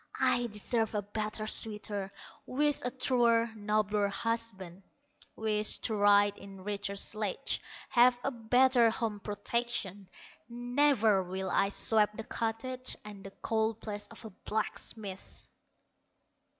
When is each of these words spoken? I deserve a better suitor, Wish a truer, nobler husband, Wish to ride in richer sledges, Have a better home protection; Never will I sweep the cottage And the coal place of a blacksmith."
I 0.19 0.47
deserve 0.47 0.95
a 0.95 1.03
better 1.03 1.45
suitor, 1.45 2.11
Wish 2.47 2.81
a 2.81 2.89
truer, 2.89 3.51
nobler 3.55 4.07
husband, 4.07 4.81
Wish 5.35 5.77
to 5.81 5.95
ride 5.95 6.39
in 6.39 6.63
richer 6.63 6.95
sledges, 6.95 7.59
Have 7.89 8.17
a 8.23 8.31
better 8.31 8.89
home 8.89 9.19
protection; 9.19 10.09
Never 10.49 11.21
will 11.21 11.51
I 11.51 11.69
sweep 11.69 12.09
the 12.15 12.23
cottage 12.23 12.95
And 13.05 13.23
the 13.23 13.31
coal 13.43 13.75
place 13.75 14.07
of 14.07 14.25
a 14.25 14.31
blacksmith." 14.31 15.45